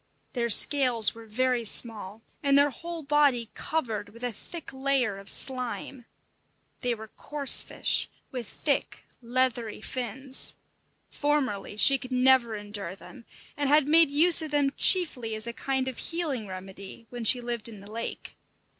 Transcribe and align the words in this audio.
Their 0.33 0.49
scales 0.49 1.13
were 1.13 1.27
very 1.27 1.63
small, 1.63 2.23
and 2.41 2.57
their 2.57 2.71
whole 2.71 3.03
body 3.03 3.51
covered 3.53 4.09
with 4.09 4.23
a 4.23 4.31
thick 4.31 4.73
layer 4.73 5.19
of 5.19 5.29
slime. 5.29 6.05
They 6.79 6.95
were 6.95 7.09
coarse 7.09 7.61
fish, 7.61 8.09
with 8.31 8.47
thick, 8.47 9.05
leathery 9.21 9.79
fins. 9.79 10.55
Formerly 11.11 11.77
she 11.77 11.99
could 11.99 12.11
never 12.11 12.55
endure 12.55 12.95
them, 12.95 13.25
and 13.55 13.69
had 13.69 13.87
made 13.87 14.09
use 14.09 14.41
of 14.41 14.49
them 14.49 14.71
chiefly 14.75 15.35
as 15.35 15.45
a 15.45 15.53
kind 15.53 15.87
of 15.87 15.99
healing 15.99 16.47
remedy 16.47 17.05
when 17.11 17.23
she 17.23 17.39
lived 17.39 17.69
in 17.69 17.79
the 17.79 17.91
lake. 17.91 18.35